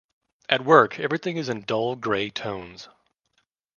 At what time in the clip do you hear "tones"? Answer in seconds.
2.31-2.89